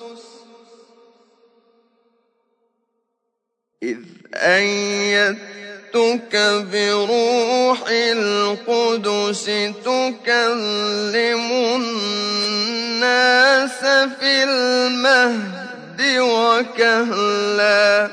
إذ 3.82 3.98
أيدتك 4.34 5.36
بروح 6.72 7.78
القدس 7.88 9.44
تكلم 9.84 11.46
الناس 12.96 13.80
في 14.20 14.44
المهد. 14.44 15.55
وكهلا. 16.20 18.10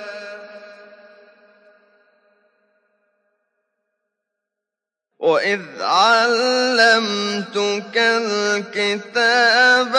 وإذ 5.19 5.61
علمتك 5.81 7.97
الكتاب 7.97 9.95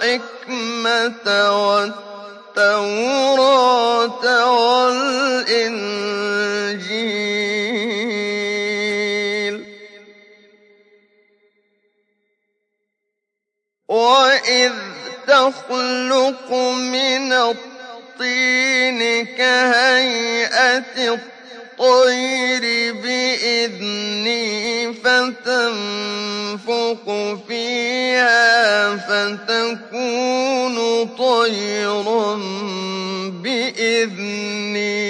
والحكمة 0.00 1.26
والتوراة 2.56 4.24
والإنجيل. 4.52 5.98
وإذ 13.88 14.87
تخلق 15.28 16.52
من 16.78 17.32
الطين 17.32 19.26
كهيئة 19.26 21.14
الطير 21.14 22.94
بإذني 22.94 24.48
فتنفق 24.94 26.26
فيها 27.48 28.96
فتكون 28.96 30.76
طيرا 31.18 32.34
بإذني. 33.42 35.08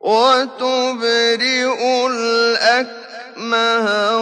وتبرئ 0.00 1.80
الأكل 2.06 2.97
الأكمه 3.38 4.18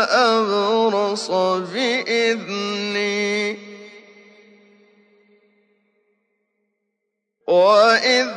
والأبرص 0.00 1.30
بإذني. 1.72 3.04
وإذ 7.48 8.30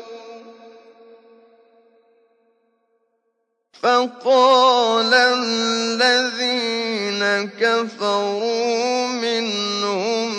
فقال 3.83 5.13
الذين 5.13 6.43
كفروا 7.59 9.07
منهم 9.07 10.31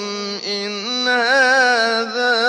إن 0.46 1.08
هذا 1.08 2.45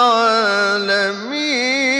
العالمين. 0.00 1.90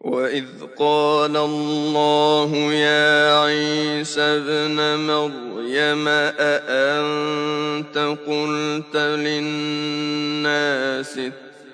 وإذ 0.00 0.46
قال 0.78 1.36
الله 1.36 2.72
يا 2.72 3.40
عيسى 3.40 4.20
ابن 4.20 4.76
مريم 5.06 6.08
أأنت 6.38 7.98
قلت 8.26 8.96
للناس 8.96 10.10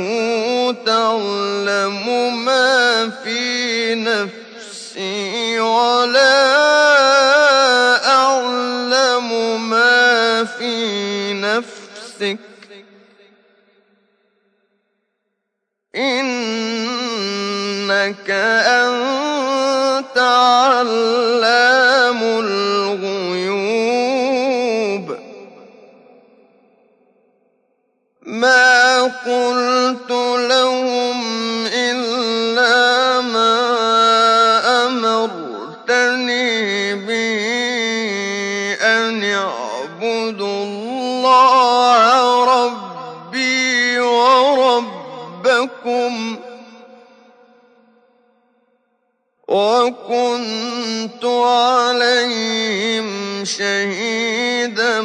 تعلم 0.87 2.07
ما 2.45 3.11
في 3.25 3.95
نفسي. 3.95 4.46
ولا 5.61 6.57
أعلم 8.07 9.29
ما 9.71 10.45
في 10.45 11.33
نفسك. 11.33 12.39
إنك 15.97 16.31
أنت 18.31 20.19
علام 20.19 22.23
الغيوب. 22.23 23.57
ما 28.23 29.03
قلت 29.03 30.16
وربكم 45.87 46.37
وكنت 49.49 51.25
عليهم 51.25 53.09
شهيدا 53.45 55.01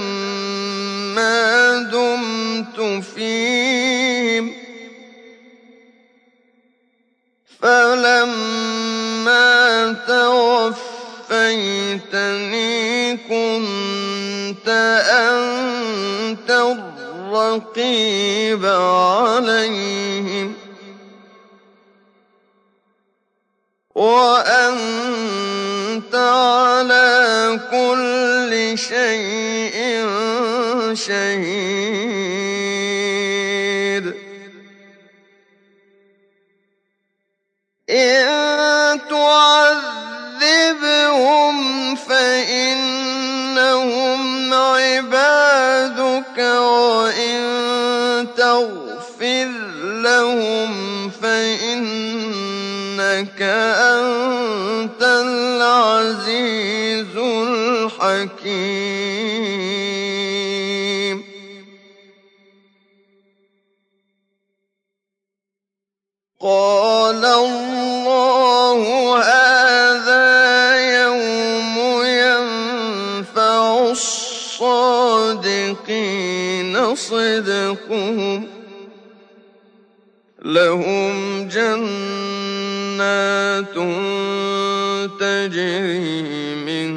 ما 1.15 1.77
دمت 1.77 3.03
فيهم. 3.03 4.53
فلما 7.61 9.01
توفيتني 10.07 11.57
كنت 13.17 14.67
أنت 15.09 16.49
الرقيب 17.31 18.65
عليهم. 18.65 20.60
وأنت 24.01 25.29
على 26.15 27.59
كل 27.71 28.77
شيء 28.77 29.77
شهيد. 30.93 32.01
إن 37.89 38.99
تعذبهم 39.09 39.95
فإنهم 41.95 43.21
عبادك 44.53 46.37
وإن 46.37 47.37
تغفر 48.37 49.49
لهم 49.83 50.80
أنت 53.51 55.01
العزيز 55.01 55.61
الحكيم. 57.17 58.71
قال 66.41 67.25
الله 67.25 68.81
هذا 69.19 70.25
يوم 71.03 71.75
ينفع 72.03 73.79
الصادقين 73.91 74.55
صدقهم. 76.95 78.47
لهم 80.41 81.47
جنات 81.47 82.00
تجري 85.19 86.55
من 86.55 86.91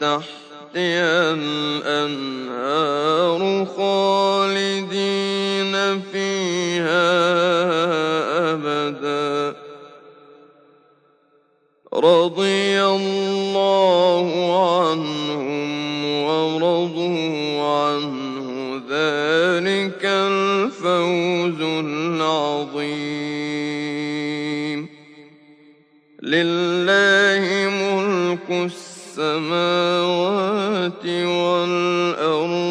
تحتها 0.00 1.34
الأنهار 1.34 2.86
خالدين 3.76 5.74
فيها 6.12 7.08
أبدا. 8.52 9.56
رضي 11.94 12.82
الله 12.84 14.28
عنهم 14.80 16.04
ورضوا 16.24 17.62
عنه 17.62 18.46
ذلك 18.90 20.02
الفوز 20.04 21.60
العظيم. 21.60 23.17
لله 26.28 27.44
ملك 27.82 28.48
السماوات 29.16 30.04
والأرض. 31.06 32.67